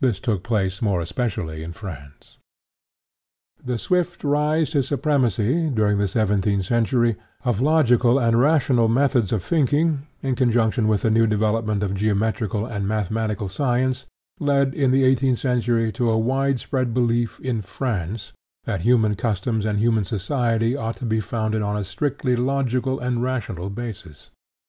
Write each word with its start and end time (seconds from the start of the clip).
This 0.00 0.18
took 0.18 0.42
place 0.42 0.82
more 0.82 1.00
especially 1.00 1.62
in 1.62 1.70
France. 1.70 2.38
The 3.64 3.78
swift 3.78 4.24
rise 4.24 4.70
to 4.72 4.82
supremacy, 4.82 5.70
during 5.72 5.98
the 5.98 6.08
seventeenth 6.08 6.64
century, 6.66 7.14
of 7.44 7.60
logical 7.60 8.18
and 8.18 8.36
rational 8.40 8.88
methods 8.88 9.30
of 9.32 9.44
thinking, 9.44 10.08
in 10.22 10.34
conjunction 10.34 10.88
with 10.88 11.02
the 11.02 11.10
new 11.12 11.24
development 11.28 11.84
of 11.84 11.94
geometrical 11.94 12.66
and 12.66 12.88
mathematical 12.88 13.46
science, 13.46 14.06
led 14.40 14.74
in 14.74 14.90
the 14.90 15.04
eighteenth 15.04 15.38
century 15.38 15.92
to 15.92 16.10
a 16.10 16.18
widespread 16.18 16.92
belief 16.92 17.38
in 17.38 17.62
France 17.62 18.32
that 18.64 18.80
human 18.80 19.14
customs 19.14 19.64
and 19.64 19.78
human 19.78 20.04
society 20.04 20.74
ought 20.74 20.96
to 20.96 21.04
be 21.06 21.20
founded 21.20 21.62
on 21.62 21.76
a 21.76 21.84
strictly 21.84 22.34
logical 22.34 22.98
and 22.98 23.22
rational 23.22 23.70
basis. 23.70 24.30